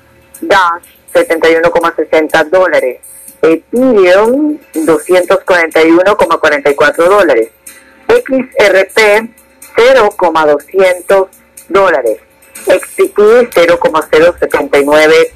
[0.40, 3.00] Dash, 71,60 dólares.
[3.42, 7.48] Ethereum, 241,44 dólares.
[8.06, 9.28] XRP,
[9.76, 11.26] 0,200
[11.68, 12.18] dólares.
[12.66, 15.32] XTP, 0,079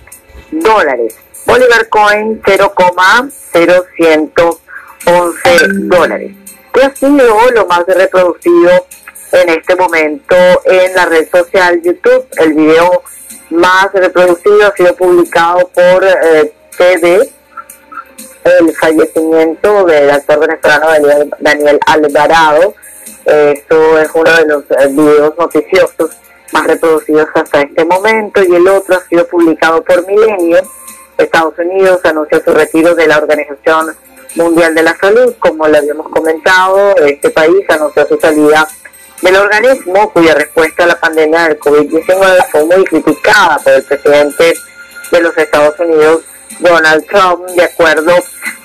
[0.52, 1.16] dólares.
[1.46, 4.61] Bolívar Coin, 0,0100 11
[5.68, 6.32] dólares.
[6.72, 8.70] Que ha sido lo más reproducido
[9.32, 12.26] en este momento en la red social YouTube.
[12.38, 13.02] El video
[13.50, 17.30] más reproducido ha sido publicado por eh, TV,
[18.44, 22.74] el fallecimiento del actor venezolano Daniel, Alvarado.
[23.24, 26.10] esto es uno de los eh, videos noticiosos
[26.52, 30.60] más reproducidos hasta este momento y el otro ha sido publicado por Milenio.
[31.16, 33.94] Estados Unidos anunció su retiro de la organización
[34.34, 35.34] Mundial de la Salud.
[35.38, 38.66] Como le habíamos comentado, este país anunció su salida
[39.20, 44.54] del organismo cuya respuesta a la pandemia del COVID-19 fue muy criticada por el presidente
[45.10, 46.22] de los Estados Unidos,
[46.58, 48.12] Donald Trump, de acuerdo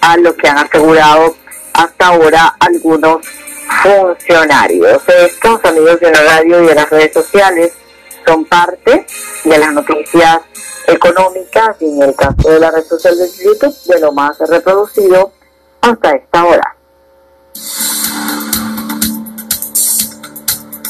[0.01, 1.35] a lo que han asegurado
[1.73, 3.21] hasta ahora algunos
[3.83, 5.01] funcionarios.
[5.07, 7.73] Estos amigos de la radio y de las redes sociales
[8.25, 9.05] son parte
[9.43, 10.39] de las noticias
[10.87, 15.33] económicas y en el caso de la red social de YouTube de lo más reproducido
[15.81, 16.76] hasta esta hora.